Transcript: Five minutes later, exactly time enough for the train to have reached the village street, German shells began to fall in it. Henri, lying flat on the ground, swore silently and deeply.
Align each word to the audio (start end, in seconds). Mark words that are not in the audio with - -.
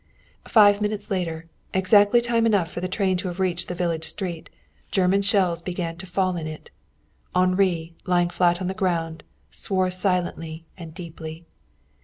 Five 0.47 0.81
minutes 0.81 1.11
later, 1.11 1.45
exactly 1.75 2.21
time 2.21 2.47
enough 2.47 2.71
for 2.71 2.81
the 2.81 2.87
train 2.87 3.17
to 3.17 3.27
have 3.27 3.39
reached 3.39 3.67
the 3.67 3.75
village 3.75 4.05
street, 4.05 4.49
German 4.89 5.21
shells 5.21 5.61
began 5.61 5.95
to 5.97 6.07
fall 6.07 6.35
in 6.37 6.47
it. 6.47 6.71
Henri, 7.35 7.93
lying 8.07 8.31
flat 8.31 8.59
on 8.61 8.67
the 8.67 8.73
ground, 8.73 9.21
swore 9.51 9.91
silently 9.91 10.65
and 10.75 10.95
deeply. 10.95 11.45